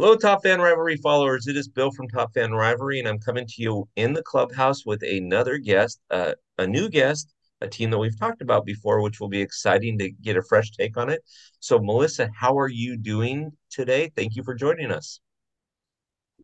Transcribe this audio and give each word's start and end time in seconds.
Hello, 0.00 0.16
Top 0.16 0.42
Fan 0.42 0.62
Rivalry 0.62 0.96
followers. 0.96 1.46
It 1.46 1.58
is 1.58 1.68
Bill 1.68 1.90
from 1.90 2.08
Top 2.08 2.32
Fan 2.32 2.52
Rivalry, 2.52 3.00
and 3.00 3.06
I'm 3.06 3.18
coming 3.18 3.46
to 3.46 3.54
you 3.58 3.86
in 3.96 4.14
the 4.14 4.22
clubhouse 4.22 4.86
with 4.86 5.02
another 5.02 5.58
guest, 5.58 6.00
uh, 6.10 6.32
a 6.56 6.66
new 6.66 6.88
guest, 6.88 7.34
a 7.60 7.68
team 7.68 7.90
that 7.90 7.98
we've 7.98 8.18
talked 8.18 8.40
about 8.40 8.64
before, 8.64 9.02
which 9.02 9.20
will 9.20 9.28
be 9.28 9.42
exciting 9.42 9.98
to 9.98 10.10
get 10.10 10.38
a 10.38 10.42
fresh 10.42 10.70
take 10.70 10.96
on 10.96 11.10
it. 11.10 11.22
So, 11.58 11.78
Melissa, 11.78 12.30
how 12.34 12.58
are 12.58 12.70
you 12.70 12.96
doing 12.96 13.52
today? 13.68 14.10
Thank 14.16 14.36
you 14.36 14.42
for 14.42 14.54
joining 14.54 14.90
us. 14.90 15.20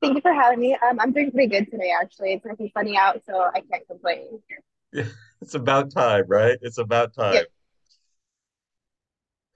Thank 0.02 0.16
you 0.16 0.20
for 0.20 0.34
having 0.34 0.60
me. 0.60 0.74
Um, 0.74 1.00
I'm 1.00 1.12
doing 1.12 1.30
pretty 1.32 1.48
good 1.48 1.70
today, 1.70 1.94
actually. 1.98 2.34
It's 2.34 2.44
and 2.44 2.70
sunny 2.76 2.98
out, 2.98 3.22
so 3.26 3.48
I 3.54 3.62
can't 3.62 3.88
complain. 3.88 4.38
It's 5.40 5.54
about 5.54 5.92
time, 5.92 6.24
right? 6.28 6.58
It's 6.60 6.78
about 6.78 7.14
time. 7.14 7.34
Yep. 7.34 7.46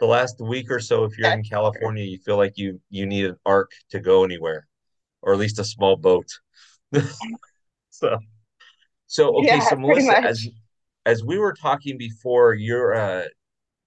The 0.00 0.06
last 0.06 0.40
week 0.40 0.70
or 0.70 0.80
so, 0.80 1.04
if 1.04 1.16
you're 1.18 1.30
in. 1.30 1.44
California, 1.44 2.04
you 2.04 2.18
feel 2.18 2.36
like 2.36 2.54
you 2.56 2.80
you 2.88 3.06
need 3.06 3.26
an 3.26 3.36
ark 3.44 3.70
to 3.90 4.00
go 4.00 4.24
anywhere, 4.24 4.66
or 5.22 5.32
at 5.32 5.38
least 5.38 5.58
a 5.58 5.64
small 5.64 5.96
boat. 5.96 6.26
So, 7.92 8.18
so 9.06 9.36
okay, 9.38 9.48
Yeah, 9.48 9.60
so 9.60 9.76
Melissa, 9.76 10.22
as 10.22 10.48
as 11.04 11.22
we 11.22 11.38
were 11.38 11.52
talking 11.52 11.98
before, 11.98 12.54
you're 12.54 12.92
a 12.92 13.26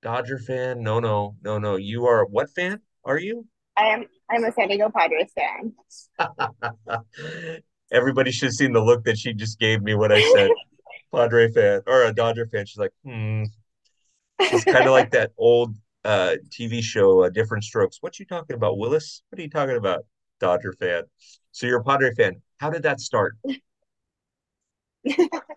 Dodger 0.04 0.38
fan? 0.38 0.84
No, 0.84 1.00
no, 1.00 1.36
no, 1.42 1.58
no. 1.58 1.78
You 1.78 2.06
are 2.06 2.26
what 2.26 2.50
fan 2.52 2.82
are 3.06 3.18
you? 3.18 3.48
I 3.78 3.86
am 3.86 4.06
I'm 4.30 4.44
a 4.44 4.52
San 4.52 4.68
Diego 4.68 4.92
Padres 4.96 5.32
fan. 5.34 5.74
Everybody 7.92 8.32
should 8.32 8.48
have 8.48 8.54
seen 8.54 8.74
the 8.74 8.82
look 8.82 9.04
that 9.06 9.18
she 9.18 9.34
just 9.34 9.60
gave 9.60 9.82
me 9.82 9.96
when 9.96 10.12
I 10.12 10.22
said 10.36 10.52
Padre 11.14 11.52
fan 11.52 11.82
or 11.88 12.04
a 12.04 12.14
Dodger 12.14 12.48
fan. 12.48 12.66
She's 12.66 12.78
like, 12.78 12.94
hmm. 13.04 13.44
It's 14.40 14.66
kind 14.66 14.86
of 14.86 14.92
like 14.92 15.12
that 15.12 15.32
old 15.38 15.76
uh 16.06 16.36
TV 16.50 16.82
show, 16.82 17.24
uh, 17.24 17.30
Diff'rent 17.30 17.64
Strokes. 17.64 17.98
What 18.02 18.20
you 18.20 18.26
talking 18.26 18.56
about, 18.56 18.78
Willis? 18.78 19.24
What 19.30 19.40
are 19.40 19.44
you 19.44 19.50
talking 19.50 19.78
about, 19.78 20.06
Dodger 20.40 20.74
fan? 20.74 21.04
So 21.52 21.68
you're 21.68 21.80
a 21.80 21.84
Padre 21.84 22.14
fan. 22.16 22.42
How 22.58 22.70
did 22.70 22.84
that 22.84 23.00
start? 23.00 23.36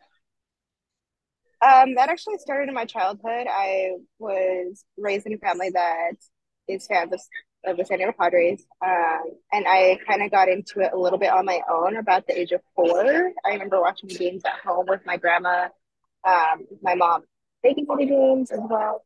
Um, 1.63 1.95
that 1.95 2.11
actually 2.11 2.39
started 2.39 2.69
in 2.69 2.75
my 2.75 2.85
childhood. 2.85 3.47
I 3.51 3.93
was 4.19 4.85
raised 4.99 5.27
in 5.27 5.33
a 5.35 5.39
family 5.39 5.71
that 5.71 6.13
is 6.69 6.87
fans 6.87 7.13
of, 7.13 7.21
of 7.65 7.77
the 7.79 7.85
San 7.85 7.99
Diego 7.99 8.13
Padres. 8.19 8.67
Um, 8.85 9.23
and 9.53 9.65
I 9.67 9.99
kind 10.07 10.23
of 10.23 10.31
got 10.31 10.49
into 10.49 10.81
it 10.81 10.93
a 10.93 10.99
little 10.99 11.19
bit 11.19 11.31
on 11.33 11.47
my 11.47 11.61
own 11.71 11.97
about 11.97 12.27
the 12.27 12.39
age 12.39 12.53
of 12.53 12.61
four. 12.75 13.33
I 13.45 13.51
remember 13.51 13.81
watching 13.81 14.09
games 14.11 14.43
at 14.45 14.61
home 14.65 14.87
with 14.89 15.01
my 15.07 15.17
grandma, 15.17 15.69
um, 16.25 16.67
my 16.83 16.95
mom 16.95 17.23
taking 17.65 17.87
the 17.87 18.07
games 18.07 18.51
as 18.51 18.61
well. 18.63 19.03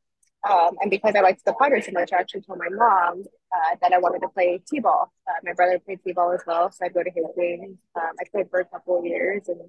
Um, 0.48 0.76
and 0.80 0.90
because 0.90 1.14
I 1.14 1.20
liked 1.20 1.44
the 1.44 1.54
Padres 1.60 1.86
so 1.86 1.92
much, 1.92 2.12
I 2.12 2.18
actually 2.18 2.42
told 2.42 2.58
my 2.58 2.68
mom 2.70 3.24
uh, 3.52 3.76
that 3.82 3.92
I 3.92 3.98
wanted 3.98 4.20
to 4.20 4.28
play 4.28 4.60
t-ball. 4.66 5.12
Uh, 5.28 5.32
my 5.44 5.52
brother 5.52 5.78
played 5.78 6.00
t-ball 6.02 6.32
as 6.32 6.40
well, 6.46 6.70
so 6.72 6.84
I'd 6.84 6.94
go 6.94 7.02
to 7.02 7.10
his 7.10 7.26
games. 7.36 7.76
Um, 7.94 8.10
I 8.18 8.24
played 8.30 8.48
for 8.50 8.60
a 8.60 8.64
couple 8.64 8.98
of 8.98 9.04
years, 9.04 9.48
and 9.48 9.60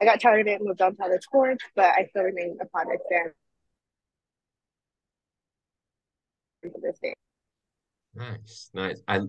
I 0.00 0.04
got 0.04 0.20
tired 0.20 0.42
of 0.42 0.46
it 0.46 0.60
and 0.60 0.68
moved 0.68 0.80
on 0.82 0.94
to 0.96 1.02
other 1.02 1.20
sports, 1.20 1.64
but 1.74 1.86
I 1.86 2.06
still 2.10 2.22
remain 2.22 2.58
a 2.60 2.66
Padres 2.66 3.00
fan 3.10 3.32
to 6.62 6.80
this 6.80 6.98
day. 7.00 7.14
Nice, 8.14 8.70
nice. 8.74 9.00
I 9.08 9.20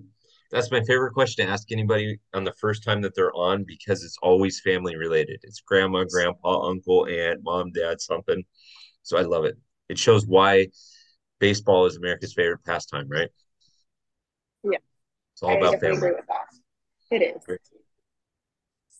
that's 0.52 0.72
my 0.72 0.82
favorite 0.88 1.14
question 1.14 1.46
to 1.46 1.52
ask 1.52 1.72
anybody 1.72 2.18
on 2.34 2.44
the 2.44 2.54
first 2.60 2.84
time 2.84 3.02
that 3.04 3.14
they're 3.16 3.34
on 3.36 3.64
because 3.66 4.04
it's 4.04 4.18
always 4.24 4.62
family 4.62 4.96
related. 4.96 5.40
It's 5.44 5.62
grandma, 5.62 6.06
grandpa, 6.06 6.68
uncle, 6.68 7.06
aunt, 7.06 7.42
mom, 7.44 7.72
dad, 7.72 8.02
something. 8.02 8.44
So 9.04 9.18
I 9.18 9.22
love 9.22 9.46
it. 9.46 9.58
It 9.90 9.98
shows 9.98 10.26
why 10.26 10.68
baseball 11.40 11.86
is 11.86 11.98
America's 11.98 12.34
favorite 12.34 12.64
pastime, 12.64 13.08
right? 13.10 13.30
Yeah, 14.64 14.78
It's 15.34 15.44
all 15.44 15.52
I 15.52 15.58
about 15.58 15.80
family. 15.80 15.98
agree 15.98 16.12
with 16.12 16.28
that. 16.28 16.46
It 17.12 17.36
is. 17.36 17.44
Very, 17.46 17.60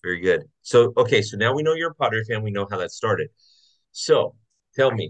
very 0.04 0.20
good. 0.20 0.44
So, 0.62 0.94
okay, 0.98 1.22
so 1.22 1.38
now 1.38 1.54
we 1.54 1.64
know 1.64 1.74
you're 1.74 1.92
a 1.92 1.96
Padre 1.96 2.24
fan. 2.24 2.42
We 2.42 2.52
know 2.52 2.68
how 2.70 2.78
that 2.78 2.92
started. 2.92 3.30
So, 3.92 4.36
tell 4.76 4.92
me, 4.92 5.10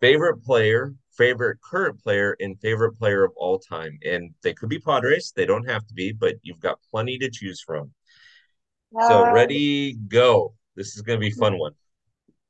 favorite 0.00 0.42
player, 0.44 0.94
favorite 1.16 1.58
current 1.60 2.00
player, 2.02 2.36
and 2.40 2.58
favorite 2.60 2.98
player 2.98 3.24
of 3.24 3.32
all 3.36 3.58
time. 3.58 3.98
And 4.04 4.32
they 4.42 4.54
could 4.54 4.68
be 4.68 4.78
Padres. 4.78 5.32
They 5.34 5.46
don't 5.46 5.68
have 5.68 5.86
to 5.86 5.94
be, 5.94 6.12
but 6.12 6.36
you've 6.42 6.60
got 6.60 6.78
plenty 6.90 7.18
to 7.18 7.30
choose 7.30 7.60
from. 7.60 7.92
So, 9.08 9.22
Um, 9.22 9.34
ready, 9.34 9.94
go. 10.08 10.54
This 10.76 10.96
is 10.96 11.02
going 11.02 11.18
to 11.18 11.20
be 11.20 11.32
a 11.32 11.36
fun 11.36 11.58
one. 11.58 11.72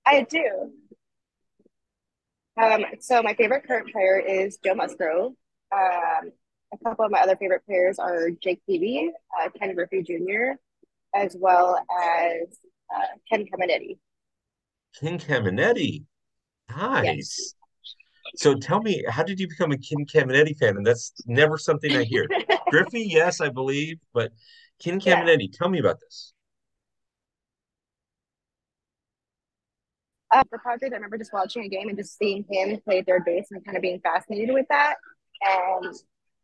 I 0.07 0.23
do. 0.23 0.73
Um, 2.61 2.85
so 3.01 3.23
my 3.23 3.35
favorite 3.35 3.67
current 3.67 3.93
player 3.93 4.19
is 4.19 4.59
Joe 4.65 4.75
Musgrove. 4.75 5.33
Um, 5.73 6.31
a 6.73 6.79
couple 6.85 7.05
of 7.05 7.11
my 7.11 7.21
other 7.21 7.37
favorite 7.37 7.65
players 7.67 7.99
are 7.99 8.31
Jake 8.43 8.61
Peavy, 8.67 9.11
uh, 9.41 9.49
Ken 9.59 9.75
Griffey 9.75 10.03
Jr., 10.03 10.59
as 11.15 11.37
well 11.39 11.77
as 11.77 12.59
uh, 12.95 13.07
Ken 13.31 13.45
Caminiti. 13.47 13.99
King 14.99 15.19
Caminiti. 15.19 16.05
Yes. 16.71 17.05
Nice. 17.05 17.55
So 18.37 18.55
tell 18.55 18.83
me, 18.83 19.03
how 19.09 19.23
did 19.23 19.41
you 19.41 19.49
become 19.49 19.73
a 19.73 19.79
Ken 19.79 20.05
Caminiti 20.05 20.57
fan? 20.59 20.77
And 20.77 20.87
that's 20.87 21.13
never 21.27 21.57
something 21.57 21.97
I 21.97 22.05
hear. 22.05 22.27
Griffey, 22.71 23.09
yes, 23.09 23.41
I 23.41 23.49
believe, 23.49 23.99
but 24.13 24.33
Ken 24.83 25.01
Yeah. 25.05 25.37
Tell 25.55 25.69
me 25.69 25.79
about 25.79 25.99
this. 26.01 26.35
Uh, 30.31 30.43
for 30.51 30.59
Padres, 30.59 30.93
I 30.93 30.97
remember 30.97 31.19
just 31.19 31.33
watching 31.33 31.65
a 31.65 31.69
game 31.69 31.89
and 31.89 31.97
just 31.97 32.19
seeing 32.19 32.45
him 32.51 32.79
play 32.85 33.03
third 33.03 33.25
base 33.25 33.47
and 33.51 33.65
kind 33.65 33.77
of 33.77 33.83
being 33.83 34.01
fascinated 34.01 34.53
with 34.53 34.67
that. 34.69 34.97
And 35.43 35.95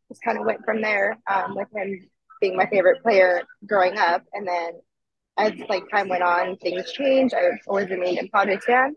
just 0.09 0.23
kind 0.23 0.37
of 0.37 0.45
went 0.45 0.63
from 0.65 0.81
there 0.81 1.17
um, 1.31 1.55
with 1.55 1.67
him 1.75 2.07
being 2.41 2.55
my 2.55 2.65
favorite 2.67 3.01
player 3.03 3.43
growing 3.65 3.97
up. 3.97 4.23
And 4.33 4.47
then 4.47 4.71
as 5.37 5.53
like 5.69 5.83
time 5.89 6.09
went 6.09 6.23
on, 6.23 6.57
things 6.57 6.91
changed. 6.93 7.35
I 7.35 7.49
always 7.67 7.89
remained 7.89 8.19
a 8.19 8.27
Padres 8.29 8.63
fan. 8.65 8.95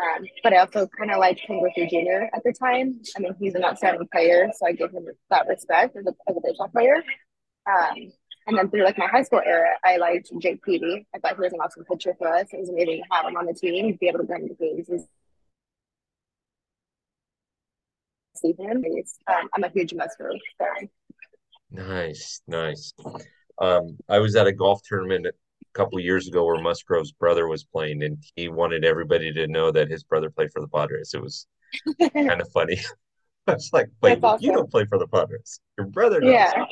Um, 0.00 0.24
but 0.44 0.52
I 0.52 0.58
also 0.58 0.86
kind 0.96 1.10
of 1.10 1.18
liked 1.18 1.42
Ken 1.44 1.60
Griffey 1.60 1.88
Jr. 1.88 2.26
at 2.32 2.44
the 2.44 2.52
time. 2.52 3.00
I 3.16 3.20
mean, 3.20 3.34
he's 3.40 3.56
an 3.56 3.64
outstanding 3.64 4.06
player, 4.12 4.48
so 4.56 4.66
I 4.66 4.72
give 4.72 4.92
him 4.92 5.06
that 5.30 5.48
respect 5.48 5.96
as 5.96 6.06
a, 6.06 6.12
as 6.28 6.36
a 6.36 6.40
baseball 6.44 6.68
player. 6.68 7.02
Um, 7.66 8.12
and 8.48 8.58
then 8.58 8.68
through 8.70 8.84
like 8.84 8.98
my 8.98 9.06
high 9.06 9.22
school 9.22 9.42
era, 9.44 9.68
I 9.84 9.98
liked 9.98 10.32
Jake 10.38 10.62
Peavy. 10.64 11.06
I 11.14 11.18
thought 11.18 11.36
he 11.36 11.40
was 11.40 11.52
an 11.52 11.60
awesome 11.60 11.84
pitcher 11.84 12.14
for 12.18 12.28
us. 12.28 12.46
It 12.52 12.60
was 12.60 12.68
amazing 12.68 13.02
to 13.02 13.16
have 13.16 13.26
him 13.26 13.36
on 13.36 13.46
the 13.46 13.54
team, 13.54 13.96
be 14.00 14.08
able 14.08 14.18
to 14.18 14.24
bring 14.24 14.48
the 14.48 14.54
games 14.54 15.06
see. 18.38 18.54
Um, 18.58 19.48
I'm 19.54 19.64
a 19.64 19.68
huge 19.68 19.94
Musgrove 19.94 20.40
fan. 20.58 20.88
Nice, 21.70 22.40
nice. 22.46 22.92
Um, 23.60 23.98
I 24.08 24.18
was 24.18 24.36
at 24.36 24.46
a 24.46 24.52
golf 24.52 24.80
tournament 24.84 25.26
a 25.26 25.32
couple 25.74 25.98
years 26.00 26.28
ago 26.28 26.44
where 26.44 26.60
Musgrove's 26.62 27.12
brother 27.12 27.48
was 27.48 27.64
playing, 27.64 28.02
and 28.02 28.18
he 28.36 28.48
wanted 28.48 28.84
everybody 28.84 29.32
to 29.32 29.46
know 29.46 29.70
that 29.70 29.90
his 29.90 30.02
brother 30.02 30.30
played 30.30 30.52
for 30.52 30.60
the 30.60 30.68
Padres. 30.68 31.12
It 31.14 31.22
was 31.22 31.46
kind 32.12 32.40
of 32.40 32.50
funny. 32.52 32.78
I 33.46 33.54
was 33.54 33.70
like, 33.72 33.88
wait, 34.02 34.20
but 34.20 34.42
you 34.42 34.52
don't 34.52 34.70
play 34.70 34.84
for 34.84 34.98
the 34.98 35.06
Padres. 35.06 35.60
Your 35.78 35.86
brother 35.86 36.20
does. 36.20 36.30
Yeah. 36.30 36.66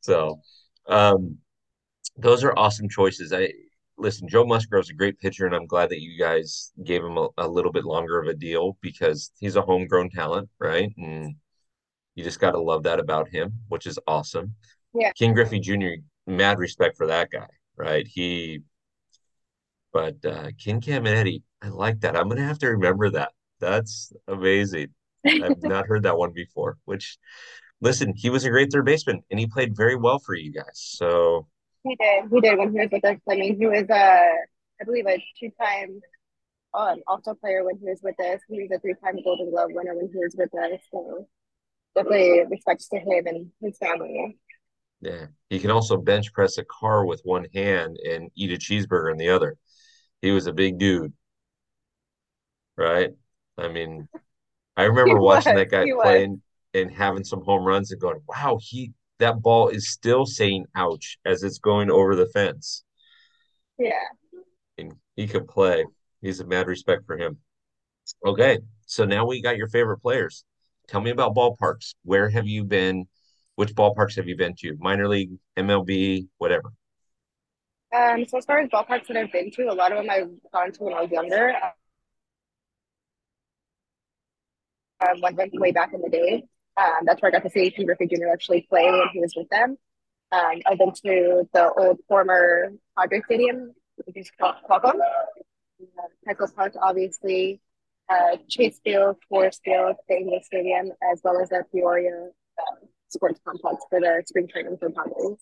So, 0.00 0.40
um, 0.88 1.38
those 2.16 2.44
are 2.44 2.58
awesome 2.58 2.88
choices. 2.88 3.32
I 3.32 3.52
listen, 3.98 4.28
Joe 4.28 4.44
Musgrove's 4.44 4.90
a 4.90 4.94
great 4.94 5.18
pitcher, 5.18 5.46
and 5.46 5.54
I'm 5.54 5.66
glad 5.66 5.90
that 5.90 6.00
you 6.00 6.18
guys 6.18 6.72
gave 6.84 7.02
him 7.02 7.16
a, 7.16 7.28
a 7.38 7.48
little 7.48 7.72
bit 7.72 7.84
longer 7.84 8.20
of 8.20 8.28
a 8.28 8.34
deal 8.34 8.76
because 8.80 9.32
he's 9.38 9.56
a 9.56 9.62
homegrown 9.62 10.10
talent, 10.10 10.48
right? 10.58 10.92
And 10.96 11.36
you 12.14 12.24
just 12.24 12.40
got 12.40 12.52
to 12.52 12.60
love 12.60 12.82
that 12.84 13.00
about 13.00 13.28
him, 13.28 13.52
which 13.68 13.86
is 13.86 13.98
awesome. 14.06 14.54
Yeah. 14.94 15.12
King 15.12 15.34
Griffey 15.34 15.60
Jr., 15.60 16.00
mad 16.26 16.58
respect 16.58 16.96
for 16.96 17.06
that 17.06 17.30
guy, 17.30 17.48
right? 17.76 18.06
He, 18.06 18.60
but 19.92 20.16
uh, 20.24 20.50
King 20.58 20.80
Caminiti, 20.80 21.42
I 21.62 21.68
like 21.68 22.00
that. 22.00 22.16
I'm 22.16 22.28
gonna 22.28 22.44
have 22.44 22.58
to 22.60 22.68
remember 22.68 23.10
that. 23.10 23.32
That's 23.60 24.12
amazing. 24.28 24.88
I've 25.26 25.62
not 25.62 25.86
heard 25.86 26.02
that 26.04 26.18
one 26.18 26.32
before. 26.32 26.76
Which, 26.84 27.18
listen, 27.80 28.14
he 28.16 28.30
was 28.30 28.44
a 28.44 28.50
great 28.50 28.72
third 28.72 28.84
baseman, 28.86 29.22
and 29.30 29.40
he 29.40 29.46
played 29.46 29.76
very 29.76 29.96
well 29.96 30.18
for 30.18 30.34
you 30.34 30.52
guys. 30.52 30.74
So 30.74 31.46
He 31.84 31.96
did. 31.96 32.30
He 32.30 32.40
did 32.40 32.58
when 32.58 32.72
he 32.72 32.78
was 32.80 32.88
with 32.92 33.04
us. 33.04 33.18
I 33.30 33.34
mean, 33.36 33.56
he 33.58 33.66
was 33.66 33.84
uh, 33.88 33.94
I 34.80 34.84
believe 34.84 35.06
a 35.06 35.22
two-time 35.38 36.00
um, 36.74 37.02
All-Star 37.06 37.36
player 37.36 37.64
when 37.64 37.78
he 37.78 37.86
was 37.86 38.00
with 38.02 38.18
us. 38.20 38.40
He 38.48 38.62
was 38.62 38.70
a 38.72 38.80
three-time 38.80 39.22
Golden 39.24 39.50
Glove 39.50 39.70
winner 39.72 39.94
when 39.96 40.10
he 40.12 40.18
was 40.18 40.34
with 40.38 40.54
us. 40.54 40.80
So 40.92 41.28
definitely 41.96 42.44
respects 42.50 42.88
to 42.90 42.98
him 42.98 43.26
and 43.26 43.52
his 43.62 43.78
family. 43.78 44.38
yeah, 45.00 45.26
he 45.50 45.58
can 45.58 45.70
also 45.70 45.96
bench 45.96 46.32
press 46.32 46.58
a 46.58 46.64
car 46.64 47.04
with 47.04 47.20
one 47.24 47.46
hand 47.54 47.98
and 48.04 48.30
eat 48.34 48.52
a 48.52 48.56
cheeseburger 48.56 49.12
in 49.12 49.18
the 49.18 49.28
other. 49.28 49.56
He 50.22 50.30
was 50.32 50.46
a 50.46 50.52
big 50.52 50.78
dude, 50.78 51.12
right? 52.76 53.10
I 53.58 53.68
mean, 53.68 54.08
I 54.76 54.84
He 55.04 55.14
remember 55.14 55.20
watching 55.20 55.54
was. 55.54 55.56
that 55.56 55.70
guy 55.70 55.86
He 55.86 55.92
playing 56.00 56.42
and 56.76 56.92
having 56.92 57.24
some 57.24 57.42
home 57.42 57.64
runs 57.64 57.90
and 57.90 58.00
going, 58.00 58.20
wow, 58.28 58.58
he 58.60 58.92
that 59.18 59.40
ball 59.40 59.68
is 59.68 59.90
still 59.90 60.26
saying 60.26 60.66
ouch 60.74 61.18
as 61.24 61.42
it's 61.42 61.58
going 61.58 61.90
over 61.90 62.14
the 62.14 62.26
fence. 62.26 62.84
Yeah. 63.78 63.92
And 64.76 64.92
he 65.16 65.26
could 65.26 65.48
play. 65.48 65.86
He's 66.20 66.40
a 66.40 66.46
mad 66.46 66.66
respect 66.66 67.06
for 67.06 67.16
him. 67.16 67.38
Okay. 68.24 68.58
So 68.84 69.04
now 69.04 69.26
we 69.26 69.40
got 69.40 69.56
your 69.56 69.68
favorite 69.68 69.98
players. 69.98 70.44
Tell 70.86 71.00
me 71.00 71.10
about 71.10 71.34
ballparks. 71.34 71.94
Where 72.04 72.28
have 72.28 72.46
you 72.46 72.64
been? 72.64 73.06
Which 73.54 73.74
ballparks 73.74 74.16
have 74.16 74.28
you 74.28 74.36
been 74.36 74.54
to? 74.58 74.76
Minor 74.78 75.08
league, 75.08 75.30
MLB, 75.56 76.28
whatever. 76.36 76.72
Um, 77.94 78.26
so 78.28 78.36
as 78.38 78.44
far 78.44 78.58
as 78.58 78.68
ballparks 78.68 79.06
that 79.06 79.16
I've 79.16 79.32
been 79.32 79.50
to, 79.52 79.70
a 79.70 79.72
lot 79.72 79.92
of 79.92 79.98
them 79.98 80.10
I've 80.10 80.28
gone 80.52 80.72
to 80.72 80.82
when 80.82 80.92
I 80.92 81.02
was 81.02 81.10
younger. 81.10 81.54
Um, 85.00 85.20
one 85.20 85.36
went 85.36 85.52
way 85.54 85.72
back 85.72 85.92
in 85.94 86.02
the 86.02 86.10
day. 86.10 86.44
Um, 86.76 87.04
that's 87.04 87.22
where 87.22 87.30
I 87.30 87.32
got 87.32 87.44
to 87.44 87.50
see 87.50 87.70
Ken 87.70 87.86
Griffey 87.86 88.06
Jr. 88.06 88.28
actually 88.32 88.66
play 88.68 88.84
when 88.84 89.08
he 89.12 89.20
was 89.20 89.34
with 89.36 89.48
them. 89.48 89.76
Um, 90.32 90.60
I've 90.66 90.78
been 90.78 90.92
to 90.92 91.48
the 91.52 91.72
old 91.72 91.98
former 92.08 92.72
Padre 92.98 93.22
Stadium, 93.24 93.74
which 94.04 94.16
is 94.16 94.30
Qualcomm. 94.40 94.98
Uh, 96.28 96.46
Park, 96.54 96.74
obviously, 96.82 97.60
uh, 98.08 98.36
Chase 98.48 98.80
Field, 98.82 99.16
Coors 99.30 99.58
Field, 99.64 99.96
the 100.08 100.14
Angel 100.14 100.40
Stadium, 100.42 100.90
as 101.12 101.20
well 101.22 101.40
as 101.40 101.48
the 101.50 101.64
Peoria 101.72 102.28
uh, 102.58 102.86
Sports 103.08 103.40
Complex 103.46 103.84
for 103.88 104.00
the 104.00 104.22
spring 104.26 104.48
training 104.48 104.76
for 104.78 104.90
Padres. 104.90 105.38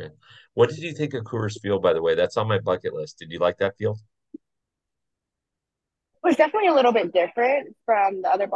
Okay. 0.00 0.12
What 0.54 0.70
did 0.70 0.78
you 0.78 0.92
think 0.92 1.14
of 1.14 1.24
Coors 1.24 1.60
Field, 1.60 1.82
by 1.82 1.92
the 1.92 2.02
way? 2.02 2.14
That's 2.14 2.36
on 2.36 2.48
my 2.48 2.58
bucket 2.58 2.94
list. 2.94 3.18
Did 3.18 3.30
you 3.30 3.38
like 3.38 3.58
that 3.58 3.76
field? 3.76 3.98
It 4.34 4.40
was 6.22 6.36
definitely 6.36 6.68
a 6.68 6.74
little 6.74 6.92
bit 6.92 7.12
different 7.12 7.76
from 7.86 8.22
the 8.22 8.28
other 8.28 8.46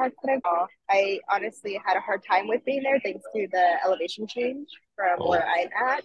that 0.00 0.30
I 0.30 0.40
saw. 0.40 0.66
I 0.88 1.20
honestly 1.30 1.80
had 1.84 1.96
a 1.96 2.00
hard 2.00 2.22
time 2.28 2.48
with 2.48 2.64
being 2.64 2.82
there 2.82 3.00
thanks 3.00 3.24
to 3.34 3.48
the 3.50 3.76
elevation 3.84 4.26
change 4.26 4.68
from 4.96 5.18
oh. 5.20 5.28
where 5.28 5.46
I'm 5.46 5.68
at. 5.88 6.04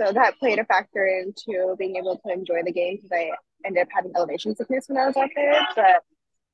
So 0.00 0.12
that 0.12 0.38
played 0.38 0.58
a 0.58 0.64
factor 0.64 1.06
into 1.06 1.76
being 1.78 1.96
able 1.96 2.20
to 2.24 2.32
enjoy 2.32 2.62
the 2.64 2.72
game 2.72 2.96
because 2.96 3.12
I 3.12 3.30
ended 3.64 3.82
up 3.82 3.88
having 3.94 4.12
elevation 4.16 4.56
sickness 4.56 4.86
when 4.88 4.98
I 4.98 5.06
was 5.06 5.16
out 5.16 5.30
there. 5.36 5.60
But 5.76 6.02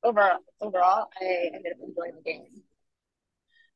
overall, 0.02 0.38
overall, 0.60 1.06
I 1.20 1.50
ended 1.54 1.72
up 1.72 1.88
enjoying 1.88 2.16
the 2.16 2.22
game. 2.22 2.46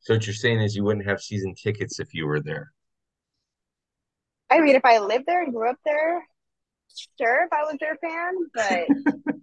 So 0.00 0.14
what 0.14 0.26
you're 0.26 0.34
saying 0.34 0.60
is 0.60 0.74
you 0.74 0.82
wouldn't 0.82 1.06
have 1.06 1.20
season 1.20 1.54
tickets 1.54 2.00
if 2.00 2.12
you 2.12 2.26
were 2.26 2.40
there. 2.40 2.72
I 4.50 4.60
mean, 4.60 4.74
if 4.74 4.84
I 4.84 4.98
lived 4.98 5.24
there 5.26 5.42
and 5.42 5.52
grew 5.52 5.70
up 5.70 5.78
there, 5.84 6.26
sure, 7.18 7.44
if 7.44 7.52
I 7.52 7.62
was 7.62 7.76
their 7.80 7.96
fan, 7.96 8.34
but 8.54 9.34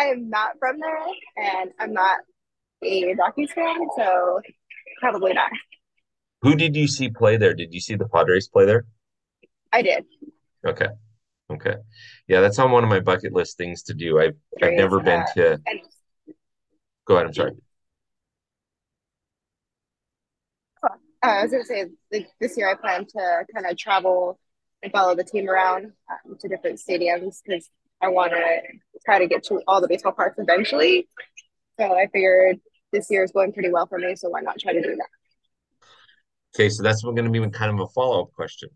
I 0.00 0.04
am 0.04 0.30
not 0.30 0.52
from 0.58 0.78
there, 0.80 0.98
and 1.36 1.70
I'm 1.78 1.92
not 1.92 2.20
a 2.82 3.14
Rockies 3.16 3.52
fan, 3.52 3.76
so 3.98 4.40
probably 4.98 5.34
not. 5.34 5.50
Who 6.40 6.56
did 6.56 6.74
you 6.74 6.88
see 6.88 7.10
play 7.10 7.36
there? 7.36 7.52
Did 7.52 7.74
you 7.74 7.80
see 7.80 7.96
the 7.96 8.08
Padres 8.08 8.48
play 8.48 8.64
there? 8.64 8.86
I 9.74 9.82
did. 9.82 10.06
Okay. 10.66 10.86
Okay. 11.52 11.74
Yeah, 12.28 12.40
that's 12.40 12.58
on 12.58 12.70
one 12.70 12.82
of 12.82 12.88
my 12.88 13.00
bucket 13.00 13.34
list 13.34 13.58
things 13.58 13.82
to 13.84 13.94
do. 13.94 14.18
I've 14.18 14.36
I've 14.62 14.72
never 14.72 15.00
been 15.00 15.22
to 15.34 15.60
and... 15.66 15.80
Go 17.06 17.16
ahead, 17.16 17.26
I'm 17.26 17.34
sorry. 17.34 17.52
Uh, 20.82 20.88
I 21.22 21.42
was 21.42 21.50
gonna 21.50 21.64
say 21.64 21.86
like, 22.10 22.28
this 22.40 22.56
year 22.56 22.70
I 22.70 22.74
plan 22.74 23.04
to 23.04 23.44
kind 23.54 23.66
of 23.66 23.76
travel 23.76 24.38
and 24.82 24.90
follow 24.92 25.14
the 25.14 25.24
team 25.24 25.50
around 25.50 25.92
um, 26.10 26.38
to 26.40 26.48
different 26.48 26.78
stadiums 26.78 27.42
because 27.44 27.68
I 28.02 28.08
want 28.08 28.32
to 28.32 28.60
try 29.04 29.18
to 29.18 29.26
get 29.26 29.44
to 29.44 29.60
all 29.66 29.80
the 29.80 29.88
baseball 29.88 30.12
parks 30.12 30.38
eventually. 30.38 31.08
So 31.78 31.92
I 31.94 32.06
figured 32.12 32.60
this 32.92 33.10
year 33.10 33.22
is 33.22 33.32
going 33.32 33.52
pretty 33.52 33.70
well 33.70 33.86
for 33.86 33.98
me, 33.98 34.16
so 34.16 34.28
why 34.28 34.40
not 34.40 34.58
try 34.58 34.72
to 34.72 34.82
do 34.82 34.96
that? 34.96 35.08
Okay, 36.54 36.68
so 36.68 36.82
that's 36.82 37.02
going 37.02 37.16
to 37.16 37.30
be 37.30 37.40
kind 37.50 37.72
of 37.72 37.80
a 37.80 37.86
follow 37.88 38.22
up 38.22 38.32
question. 38.34 38.68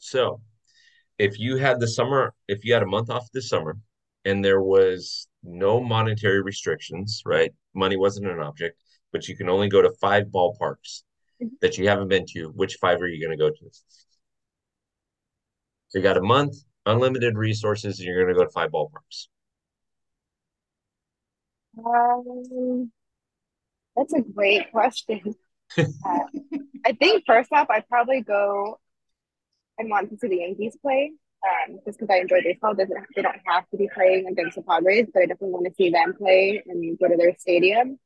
So, 0.00 0.40
if 1.18 1.38
you 1.38 1.56
had 1.56 1.80
the 1.80 1.88
summer, 1.88 2.34
if 2.46 2.64
you 2.64 2.72
had 2.72 2.82
a 2.82 2.86
month 2.86 3.10
off 3.10 3.26
this 3.32 3.48
summer, 3.48 3.76
and 4.24 4.44
there 4.44 4.62
was 4.62 5.28
no 5.42 5.80
monetary 5.80 6.42
restrictions, 6.42 7.22
right? 7.24 7.52
Money 7.74 7.96
wasn't 7.96 8.26
an 8.26 8.40
object, 8.40 8.78
but 9.12 9.28
you 9.28 9.36
can 9.36 9.48
only 9.48 9.68
go 9.68 9.82
to 9.82 9.90
five 10.00 10.24
ballparks 10.26 11.02
mm-hmm. 11.42 11.54
that 11.60 11.78
you 11.78 11.88
haven't 11.88 12.08
been 12.08 12.26
to. 12.34 12.48
Which 12.54 12.76
five 12.80 13.00
are 13.00 13.08
you 13.08 13.24
going 13.24 13.36
to 13.36 13.42
go 13.42 13.50
to? 13.50 13.70
So 15.88 15.98
you 15.98 16.02
got 16.02 16.18
a 16.18 16.22
month, 16.22 16.56
unlimited 16.88 17.36
resources, 17.36 17.98
and 17.98 18.06
you're 18.06 18.24
going 18.24 18.34
to 18.34 18.38
go 18.38 18.44
to 18.44 18.50
five 18.50 18.70
ballparks. 18.70 19.28
Um, 21.78 22.90
that's 23.96 24.12
a 24.12 24.20
great 24.20 24.70
question. 24.72 25.34
uh, 25.78 25.84
I 26.84 26.92
think 26.92 27.24
first 27.26 27.52
off, 27.52 27.68
I'd 27.70 27.88
probably 27.88 28.22
go 28.22 28.78
and 29.78 29.90
want 29.90 30.10
to 30.10 30.18
see 30.18 30.28
the 30.28 30.36
Yankees 30.36 30.76
play. 30.80 31.12
Um, 31.46 31.78
just 31.86 32.00
because 32.00 32.12
I 32.12 32.18
enjoy 32.18 32.42
baseball, 32.42 32.74
doesn't 32.74 32.96
they 33.14 33.22
don't 33.22 33.36
have 33.46 33.68
to 33.70 33.76
be 33.76 33.88
playing 33.94 34.26
against 34.26 34.56
the 34.56 34.62
Padres, 34.62 35.06
but 35.14 35.22
I 35.22 35.26
definitely 35.26 35.50
want 35.50 35.66
to 35.66 35.74
see 35.74 35.90
them 35.90 36.14
play 36.14 36.60
and 36.66 36.98
go 36.98 37.06
to 37.06 37.16
their 37.16 37.32
stadium. 37.38 37.98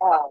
Um, 0.00 0.30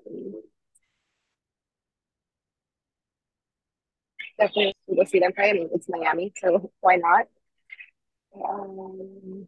definitely 4.39 4.73
go 4.95 5.03
see 5.03 5.19
them 5.19 5.33
play. 5.33 5.49
I 5.49 5.53
mean, 5.53 5.69
it's 5.73 5.89
Miami, 5.89 6.31
so 6.37 6.71
why 6.79 6.95
not? 6.95 7.25
Um, 8.35 9.47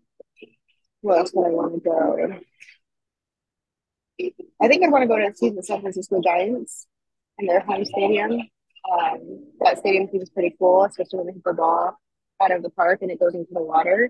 where 1.01 1.19
else 1.19 1.31
would 1.33 1.47
I 1.47 1.51
want 1.51 1.73
to 1.73 1.79
go? 1.79 2.39
I 4.61 4.67
think 4.67 4.83
I'd 4.83 4.91
want 4.91 5.03
to 5.03 5.07
go 5.07 5.17
to 5.17 5.35
see 5.35 5.49
the 5.49 5.63
San 5.63 5.81
Francisco 5.81 6.21
Giants 6.23 6.87
in 7.37 7.47
their 7.47 7.59
home 7.61 7.85
stadium. 7.85 8.31
Um, 8.91 9.45
that 9.61 9.79
stadium 9.79 10.07
seems 10.11 10.29
pretty 10.29 10.55
cool, 10.57 10.85
especially 10.85 11.17
when 11.17 11.27
they 11.27 11.33
hit 11.33 11.43
the 11.43 11.53
ball 11.53 11.97
out 12.41 12.51
of 12.51 12.63
the 12.63 12.69
park 12.69 12.99
and 13.01 13.11
it 13.11 13.19
goes 13.19 13.33
into 13.33 13.53
the 13.53 13.61
water. 13.61 14.09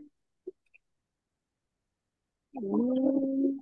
Um, 2.58 3.60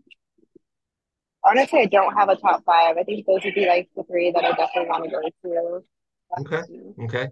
honestly, 1.43 1.79
I 1.79 1.85
don't 1.85 2.15
have 2.15 2.29
a 2.29 2.35
top 2.35 2.63
five. 2.65 2.97
I 2.97 3.03
think 3.03 3.25
those 3.25 3.43
would 3.43 3.55
be 3.55 3.65
like 3.67 3.89
the 3.95 4.03
three 4.03 4.31
that 4.31 4.43
I 4.43 4.51
definitely 4.51 4.89
want 4.89 5.03
to 5.05 5.09
go 5.09 5.21
to. 5.21 5.83
Okay. 6.39 6.61
Okay. 7.03 7.29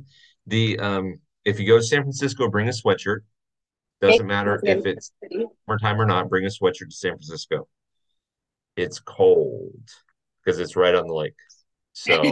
The 0.48 0.80
um, 0.80 1.20
if 1.46 1.60
you 1.60 1.68
go 1.68 1.78
to 1.78 1.84
San 1.84 2.02
Francisco, 2.02 2.50
bring 2.50 2.68
a 2.68 2.72
sweatshirt. 2.72 3.22
Doesn't 4.02 4.26
matter 4.26 4.60
if 4.64 4.86
it's 4.86 5.12
summertime 5.68 6.02
or 6.02 6.06
not. 6.06 6.30
Bring 6.30 6.46
a 6.46 6.50
sweatshirt 6.50 6.90
to 6.90 6.96
San 6.96 7.12
Francisco. 7.12 7.68
It's 8.76 9.00
cold 9.00 9.90
because 10.44 10.60
it's 10.60 10.76
right 10.76 10.96
on 10.96 11.06
the 11.06 11.14
lake. 11.14 11.36
So, 11.94 12.24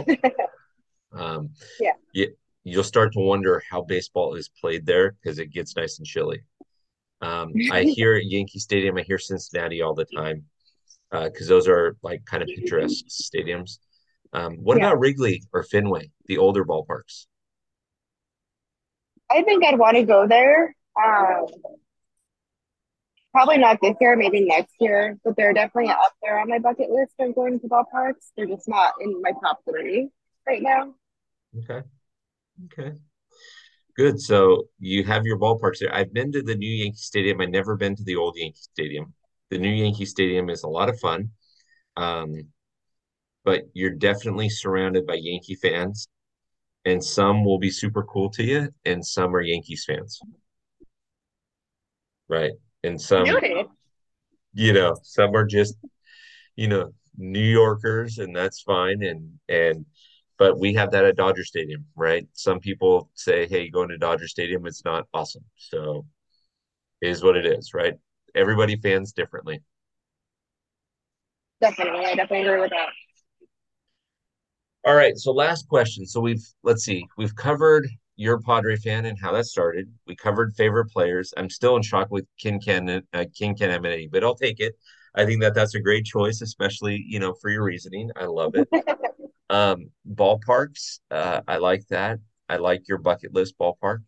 um, 1.12 1.50
yeah, 1.78 1.92
you, 2.12 2.34
you'll 2.64 2.82
start 2.82 3.12
to 3.12 3.20
wonder 3.20 3.62
how 3.70 3.82
baseball 3.82 4.34
is 4.34 4.48
played 4.48 4.84
there 4.84 5.12
because 5.12 5.38
it 5.38 5.52
gets 5.52 5.76
nice 5.76 5.98
and 5.98 6.06
chilly. 6.06 6.42
Um, 7.20 7.52
I 7.70 7.82
hear 7.94 8.16
Yankee 8.16 8.58
Stadium, 8.58 8.96
I 8.96 9.02
hear 9.02 9.18
Cincinnati 9.18 9.80
all 9.80 9.94
the 9.94 10.06
time 10.06 10.44
because 11.10 11.48
uh, 11.48 11.54
those 11.54 11.68
are 11.68 11.96
like 12.02 12.24
kind 12.24 12.42
of 12.42 12.48
picturesque 12.48 13.06
stadiums. 13.06 13.78
Um, 14.32 14.56
what 14.56 14.78
yeah. 14.78 14.86
about 14.86 14.98
Wrigley 14.98 15.44
or 15.52 15.62
Fenway, 15.62 16.10
the 16.26 16.38
older 16.38 16.64
ballparks? 16.64 17.26
I 19.30 19.42
think 19.42 19.64
I'd 19.64 19.78
want 19.78 19.96
to 19.96 20.02
go 20.02 20.26
there. 20.26 20.74
Um, 20.96 21.46
probably 23.32 23.58
not 23.58 23.78
this 23.80 23.94
year, 24.00 24.16
maybe 24.16 24.40
next 24.44 24.74
year, 24.80 25.18
but 25.24 25.36
they're 25.36 25.52
definitely 25.52 25.90
up 25.90 26.12
there 26.22 26.38
on 26.38 26.48
my 26.48 26.58
bucket 26.58 26.90
list 26.90 27.12
of 27.20 27.34
going 27.34 27.60
to 27.60 27.68
ballparks. 27.68 28.30
They're 28.36 28.46
just 28.46 28.68
not 28.68 28.94
in 29.00 29.20
my 29.22 29.32
top 29.42 29.60
three 29.68 30.08
right 30.46 30.62
now. 30.62 30.94
Okay. 31.58 31.86
Okay. 32.66 32.96
Good. 33.96 34.20
So 34.20 34.64
you 34.78 35.04
have 35.04 35.24
your 35.24 35.38
ballparks 35.38 35.78
there. 35.80 35.94
I've 35.94 36.12
been 36.12 36.32
to 36.32 36.42
the 36.42 36.54
new 36.54 36.70
Yankee 36.70 36.96
Stadium. 36.96 37.40
I've 37.40 37.50
never 37.50 37.76
been 37.76 37.96
to 37.96 38.04
the 38.04 38.16
old 38.16 38.36
Yankee 38.36 38.60
Stadium. 38.60 39.14
The 39.50 39.58
new 39.58 39.70
Yankee 39.70 40.06
Stadium 40.06 40.48
is 40.50 40.62
a 40.62 40.68
lot 40.68 40.88
of 40.88 40.98
fun. 41.00 41.30
Um, 41.96 42.34
but 43.44 43.62
you're 43.72 43.90
definitely 43.90 44.48
surrounded 44.48 45.06
by 45.06 45.14
Yankee 45.14 45.56
fans, 45.56 46.08
and 46.84 47.02
some 47.02 47.44
will 47.44 47.58
be 47.58 47.70
super 47.70 48.04
cool 48.04 48.30
to 48.30 48.44
you, 48.44 48.68
and 48.84 49.04
some 49.04 49.34
are 49.34 49.40
Yankees 49.40 49.84
fans 49.86 50.20
right? 52.30 52.52
And 52.82 53.00
some, 53.00 53.24
Noted. 53.24 53.66
you 54.54 54.72
know, 54.72 54.96
some 55.02 55.34
are 55.34 55.44
just, 55.44 55.76
you 56.56 56.68
know, 56.68 56.92
New 57.16 57.40
Yorkers, 57.40 58.18
and 58.18 58.34
that's 58.34 58.62
fine. 58.62 59.02
And 59.02 59.38
and 59.48 59.84
but 60.38 60.58
we 60.58 60.72
have 60.74 60.92
that 60.92 61.04
at 61.04 61.16
Dodger 61.16 61.44
Stadium, 61.44 61.84
right? 61.96 62.26
Some 62.32 62.60
people 62.60 63.10
say, 63.14 63.46
"Hey, 63.46 63.68
going 63.68 63.90
to 63.90 63.98
Dodger 63.98 64.28
Stadium, 64.28 64.66
it's 64.66 64.84
not 64.84 65.06
awesome." 65.12 65.44
So, 65.56 66.06
is 67.02 67.22
what 67.22 67.36
it 67.36 67.44
is, 67.44 67.74
right? 67.74 67.94
Everybody 68.34 68.76
fans 68.76 69.12
differently. 69.12 69.62
Definitely, 71.60 72.06
I 72.06 72.14
definitely 72.14 72.46
agree 72.46 72.60
with 72.60 72.70
that. 72.70 72.88
All 74.86 74.94
right, 74.94 75.16
so 75.18 75.32
last 75.32 75.68
question. 75.68 76.06
So 76.06 76.20
we've 76.20 76.42
let's 76.62 76.84
see, 76.84 77.04
we've 77.18 77.34
covered 77.36 77.86
you're 78.20 78.34
a 78.34 78.40
Padre 78.42 78.76
fan 78.76 79.06
and 79.06 79.18
how 79.18 79.32
that 79.32 79.46
started. 79.46 79.90
We 80.06 80.14
covered 80.14 80.54
favorite 80.54 80.90
players. 80.90 81.32
I'm 81.38 81.48
still 81.48 81.74
in 81.76 81.82
shock 81.82 82.10
with 82.10 82.26
King 82.38 82.60
Ken, 82.60 83.02
uh, 83.14 83.24
King 83.34 83.56
Ken 83.56 83.82
but 84.12 84.22
I'll 84.22 84.34
take 84.34 84.60
it. 84.60 84.74
I 85.14 85.24
think 85.24 85.40
that 85.40 85.54
that's 85.54 85.74
a 85.74 85.80
great 85.80 86.04
choice, 86.04 86.42
especially 86.42 87.02
you 87.08 87.18
know 87.18 87.32
for 87.32 87.48
your 87.48 87.64
reasoning. 87.64 88.10
I 88.16 88.26
love 88.26 88.54
it. 88.56 88.68
um, 89.50 89.88
ballparks, 90.06 90.98
uh, 91.10 91.40
I 91.48 91.56
like 91.56 91.86
that. 91.88 92.18
I 92.46 92.56
like 92.56 92.86
your 92.88 92.98
bucket 92.98 93.32
list 93.32 93.54
ballpark. 93.58 94.00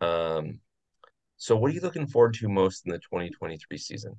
Um, 0.00 0.60
so, 1.36 1.56
what 1.56 1.72
are 1.72 1.74
you 1.74 1.80
looking 1.80 2.06
forward 2.06 2.34
to 2.34 2.48
most 2.48 2.86
in 2.86 2.92
the 2.92 2.98
2023 2.98 3.78
season? 3.78 4.14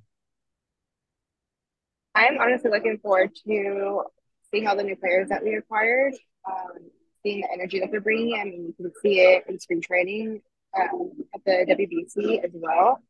I'm 2.14 2.38
honestly 2.38 2.70
looking 2.70 2.98
forward 2.98 3.30
to 3.46 4.02
seeing 4.50 4.66
all 4.66 4.76
the 4.76 4.82
new 4.82 4.96
players 4.96 5.30
that 5.30 5.42
we 5.42 5.54
acquired, 5.54 6.12
um, 6.46 6.90
seeing 7.22 7.40
the 7.40 7.52
energy 7.52 7.80
that 7.80 7.90
they're 7.90 8.00
bringing. 8.00 8.38
I 8.40 8.44
mean, 8.44 8.66
you 8.66 8.74
can 8.74 8.92
see 9.02 9.20
it 9.20 9.44
in 9.48 9.58
spring 9.58 9.80
training 9.80 10.42
um, 10.78 11.12
at 11.34 11.44
the 11.44 11.66
WBC 11.68 12.44
as 12.44 12.50
well. 12.54 13.00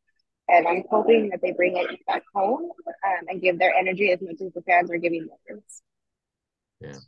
And 0.49 0.67
I'm 0.67 0.83
hoping 0.89 1.29
that 1.29 1.41
they 1.41 1.51
bring 1.51 1.77
it 1.77 2.05
back 2.05 2.23
home 2.33 2.63
um, 2.63 3.25
and 3.27 3.41
give 3.41 3.57
their 3.57 3.73
energy 3.73 4.11
as 4.11 4.19
much 4.21 4.41
as 4.45 4.51
the 4.53 4.61
fans 4.63 4.91
are 4.91 4.97
giving 4.97 5.27
theirs. 5.47 5.81
Yeah. 6.81 6.99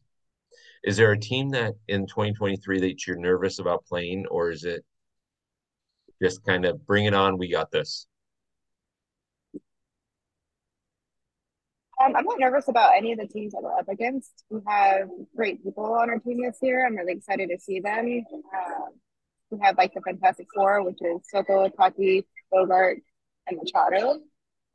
Is 0.83 0.97
there 0.97 1.11
a 1.11 1.19
team 1.19 1.49
that 1.49 1.73
in 1.87 2.05
2023 2.05 2.79
that 2.81 3.05
you're 3.05 3.17
nervous 3.17 3.59
about 3.59 3.85
playing, 3.85 4.25
or 4.27 4.51
is 4.51 4.63
it 4.63 4.85
just 6.21 6.45
kind 6.45 6.65
of 6.65 6.85
bring 6.85 7.05
it 7.05 7.13
on? 7.13 7.37
We 7.37 7.51
got 7.51 7.71
this. 7.71 8.07
Um, 12.05 12.15
I'm 12.15 12.25
not 12.25 12.39
nervous 12.39 12.67
about 12.67 12.91
any 12.95 13.11
of 13.13 13.19
the 13.19 13.27
teams 13.27 13.53
that 13.53 13.63
we're 13.63 13.77
up 13.77 13.89
against. 13.89 14.43
We 14.49 14.59
have 14.67 15.09
great 15.35 15.63
people 15.63 15.85
on 15.85 16.09
our 16.09 16.19
team 16.19 16.43
this 16.43 16.57
year. 16.61 16.85
I'm 16.85 16.95
really 16.95 17.13
excited 17.13 17.49
to 17.49 17.59
see 17.59 17.79
them. 17.79 18.23
Um, 18.53 18.89
we 19.49 19.59
have 19.61 19.77
like 19.77 19.93
the 19.93 20.01
Fantastic 20.01 20.47
Four, 20.53 20.83
which 20.83 20.99
is 21.01 21.21
Soto, 21.29 21.69
Tatis, 21.69 22.25
Bogaerts, 22.53 23.01
and 23.47 23.57
Machado. 23.57 24.19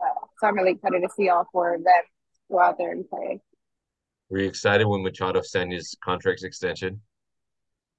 Uh, 0.01 0.27
so 0.39 0.47
I'm 0.47 0.57
really 0.57 0.73
excited 0.73 1.03
to 1.03 1.09
see 1.15 1.29
all 1.29 1.47
four 1.53 1.75
of 1.75 1.85
them 1.85 2.03
go 2.51 2.61
out 2.61 2.79
there 2.79 2.93
and 2.93 3.09
play. 3.09 3.41
Were 4.29 4.39
you 4.39 4.49
excited 4.49 4.87
when 4.87 5.03
Machado 5.03 5.43
signed 5.43 5.73
his 5.73 5.97
contract 6.03 6.43
extension? 6.43 7.01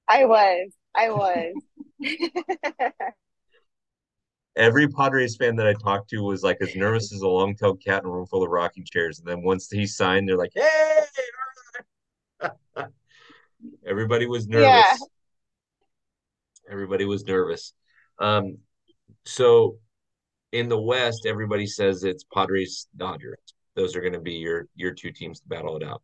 I 0.08 0.24
was. 0.24 0.72
I 0.94 1.10
was. 1.10 1.54
Every 4.56 4.86
Padres 4.88 5.36
fan 5.36 5.56
that 5.56 5.66
I 5.66 5.72
talked 5.74 6.10
to 6.10 6.22
was 6.22 6.42
like 6.42 6.58
as 6.60 6.76
nervous 6.76 7.12
as 7.12 7.20
a 7.22 7.28
long-tailed 7.28 7.82
cat 7.82 8.02
in 8.02 8.08
a 8.08 8.12
room 8.12 8.26
full 8.26 8.42
of 8.42 8.50
rocking 8.50 8.84
chairs. 8.84 9.18
And 9.18 9.26
then 9.26 9.42
once 9.42 9.70
he 9.70 9.86
signed, 9.86 10.28
they're 10.28 10.36
like, 10.36 10.52
"Hey!" 10.54 11.00
Everybody 13.86 14.26
was 14.26 14.46
nervous. 14.48 14.66
Yeah. 14.66 14.96
Everybody 16.70 17.04
was 17.04 17.24
nervous. 17.24 17.72
Um, 18.18 18.58
so 19.24 19.78
in 20.52 20.68
the 20.68 20.80
West, 20.80 21.26
everybody 21.26 21.66
says 21.66 22.04
it's 22.04 22.24
Padres 22.24 22.88
Dodgers. 22.96 23.38
Those 23.74 23.96
are 23.96 24.00
going 24.00 24.12
to 24.12 24.20
be 24.20 24.34
your 24.34 24.68
your 24.74 24.92
two 24.92 25.12
teams 25.12 25.40
to 25.40 25.48
battle 25.48 25.76
it 25.76 25.82
out 25.82 26.02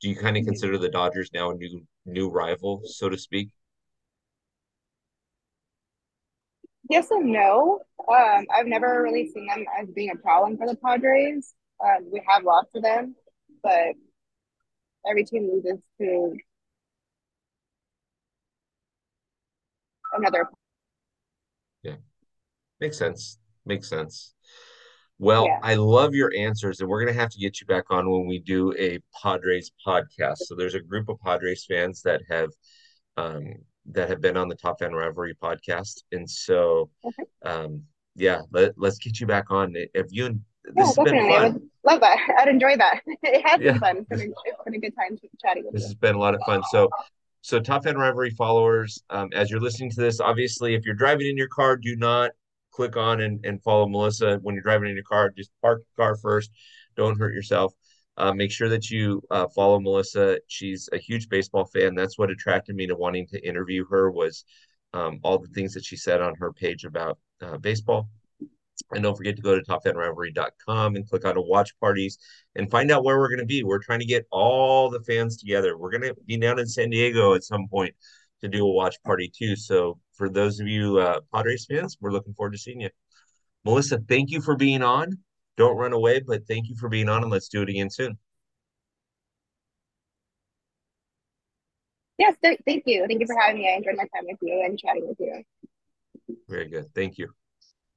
do 0.00 0.08
you 0.08 0.16
kind 0.16 0.36
of 0.36 0.44
consider 0.44 0.78
the 0.78 0.88
Dodgers 0.88 1.30
now 1.32 1.50
a 1.50 1.54
new 1.54 1.82
new 2.06 2.28
rival, 2.28 2.82
so 2.84 3.08
to 3.08 3.18
speak? 3.18 3.50
Yes 6.88 7.10
and 7.10 7.32
no. 7.32 7.80
Um, 8.08 8.46
I've 8.54 8.66
never 8.66 9.02
really 9.02 9.28
seen 9.28 9.46
them 9.46 9.64
as 9.80 9.88
being 9.90 10.10
a 10.10 10.16
problem 10.16 10.56
for 10.56 10.66
the 10.66 10.76
Padres. 10.76 11.54
Um, 11.84 12.08
we 12.10 12.22
have 12.26 12.44
lost 12.44 12.68
to 12.74 12.80
them, 12.80 13.14
but 13.62 13.94
every 15.08 15.24
team 15.24 15.50
loses 15.52 15.80
to 16.00 16.36
another. 20.16 20.48
Yeah, 21.82 21.96
makes 22.80 22.98
sense. 22.98 23.38
Makes 23.66 23.88
sense. 23.88 24.34
Well, 25.18 25.46
yeah. 25.46 25.58
I 25.62 25.74
love 25.74 26.14
your 26.14 26.32
answers, 26.36 26.80
and 26.80 26.88
we're 26.88 27.04
going 27.04 27.14
to 27.14 27.20
have 27.20 27.30
to 27.30 27.38
get 27.38 27.60
you 27.60 27.66
back 27.66 27.90
on 27.90 28.10
when 28.10 28.26
we 28.26 28.38
do 28.38 28.72
a 28.78 28.98
Padres 29.20 29.72
podcast. 29.84 30.38
So 30.38 30.54
there's 30.54 30.74
a 30.74 30.80
group 30.80 31.08
of 31.08 31.18
Padres 31.20 31.66
fans 31.68 32.02
that 32.02 32.22
have 32.30 32.50
um, 33.16 33.54
that 33.92 34.08
have 34.08 34.20
been 34.20 34.36
on 34.36 34.48
the 34.48 34.54
Top 34.54 34.78
Fan 34.78 34.92
Rivalry 34.92 35.34
podcast, 35.34 36.02
and 36.12 36.28
so 36.28 36.90
okay. 37.04 37.24
um, 37.44 37.82
yeah, 38.14 38.40
let, 38.52 38.72
let's 38.76 38.98
get 38.98 39.20
you 39.20 39.26
back 39.26 39.50
on. 39.50 39.74
If 39.94 40.06
you 40.10 40.40
this 40.64 40.74
yeah, 40.76 40.84
has 40.84 40.96
been 40.96 41.30
fun. 41.30 41.70
love 41.84 42.00
that. 42.00 42.18
I'd 42.38 42.48
enjoy 42.48 42.76
that. 42.76 43.00
It 43.22 43.46
has 43.46 43.60
yeah. 43.60 43.72
been 43.72 43.80
fun. 43.80 43.96
It's 43.98 44.08
been, 44.08 44.20
a, 44.20 44.32
it's 44.44 44.64
been 44.64 44.74
a 44.74 44.78
good 44.78 44.94
time 44.96 45.18
chatting 45.40 45.64
with 45.64 45.72
this 45.72 45.82
you. 45.82 45.88
has 45.88 45.94
been 45.94 46.14
a 46.14 46.18
lot 46.18 46.34
of 46.34 46.40
fun. 46.44 46.62
So 46.70 46.88
so 47.40 47.60
top 47.60 47.84
fan 47.84 47.96
rivalry 47.96 48.30
followers 48.30 49.02
um, 49.10 49.30
as 49.32 49.50
you're 49.50 49.60
listening 49.60 49.90
to 49.90 50.00
this 50.00 50.20
obviously 50.20 50.74
if 50.74 50.84
you're 50.84 50.94
driving 50.94 51.28
in 51.28 51.36
your 51.36 51.48
car 51.48 51.76
do 51.76 51.94
not 51.94 52.32
click 52.78 52.96
on 52.96 53.20
and, 53.20 53.44
and 53.44 53.60
follow 53.60 53.88
Melissa 53.88 54.38
when 54.42 54.54
you're 54.54 54.62
driving 54.62 54.88
in 54.88 54.94
your 54.94 55.04
car. 55.04 55.30
Just 55.36 55.50
park 55.60 55.80
the 55.80 56.02
car 56.02 56.16
first. 56.16 56.52
Don't 56.96 57.18
hurt 57.18 57.34
yourself. 57.34 57.74
Uh, 58.18 58.32
make 58.32 58.50
sure 58.50 58.68
that 58.68 58.90
you 58.90 59.22
uh, 59.30 59.46
follow 59.54 59.78
Melissa. 59.78 60.38
She's 60.48 60.88
a 60.92 60.98
huge 60.98 61.28
baseball 61.28 61.64
fan. 61.64 61.94
That's 61.94 62.18
what 62.18 62.30
attracted 62.30 62.74
me 62.74 62.86
to 62.88 62.96
wanting 62.96 63.28
to 63.28 63.46
interview 63.46 63.84
her 63.90 64.10
was 64.10 64.44
um, 64.92 65.20
all 65.22 65.38
the 65.38 65.48
things 65.48 65.72
that 65.74 65.84
she 65.84 65.96
said 65.96 66.20
on 66.20 66.34
her 66.40 66.52
page 66.52 66.84
about 66.84 67.18
uh, 67.40 67.58
baseball. 67.58 68.08
And 68.90 69.02
don't 69.04 69.16
forget 69.16 69.36
to 69.36 69.42
go 69.42 69.54
to 69.54 69.62
topfanrivalry.com 69.62 70.96
and 70.96 71.08
click 71.08 71.24
on 71.24 71.36
a 71.36 71.40
watch 71.40 71.78
parties 71.80 72.18
and 72.56 72.70
find 72.70 72.90
out 72.90 73.04
where 73.04 73.18
we're 73.18 73.28
going 73.28 73.38
to 73.40 73.46
be. 73.46 73.62
We're 73.62 73.78
trying 73.78 74.00
to 74.00 74.06
get 74.06 74.26
all 74.32 74.90
the 74.90 75.02
fans 75.02 75.36
together. 75.36 75.78
We're 75.78 75.90
going 75.90 76.02
to 76.02 76.14
be 76.26 76.38
down 76.38 76.58
in 76.58 76.66
San 76.66 76.90
Diego 76.90 77.34
at 77.34 77.44
some 77.44 77.68
point 77.68 77.94
to 78.40 78.48
do 78.48 78.66
a 78.66 78.72
watch 78.72 78.96
party 79.04 79.30
too. 79.36 79.54
So 79.54 80.00
for 80.14 80.28
those 80.28 80.58
of 80.58 80.66
you 80.66 80.98
uh, 80.98 81.20
Padres 81.32 81.66
fans, 81.66 81.96
we're 82.00 82.12
looking 82.12 82.34
forward 82.34 82.52
to 82.52 82.58
seeing 82.58 82.80
you. 82.80 82.90
Melissa, 83.64 83.98
thank 84.08 84.30
you 84.30 84.40
for 84.40 84.56
being 84.56 84.82
on. 84.82 85.18
Don't 85.58 85.76
run 85.76 85.92
away, 85.92 86.20
but 86.20 86.46
thank 86.46 86.68
you 86.68 86.76
for 86.76 86.88
being 86.88 87.08
on, 87.08 87.22
and 87.22 87.32
let's 87.32 87.48
do 87.48 87.62
it 87.62 87.68
again 87.68 87.90
soon. 87.90 88.16
Yes, 92.16 92.36
th- 92.42 92.60
thank 92.64 92.84
you. 92.86 93.04
Thank 93.08 93.20
you 93.20 93.26
for 93.26 93.36
having 93.38 93.60
me. 93.60 93.68
I 93.68 93.76
enjoyed 93.76 93.96
my 93.96 94.06
time 94.14 94.24
with 94.26 94.38
you 94.40 94.62
and 94.64 94.78
chatting 94.78 95.08
with 95.08 95.18
you. 95.18 95.42
Very 96.48 96.68
good. 96.68 96.94
Thank 96.94 97.18
you. 97.18 97.32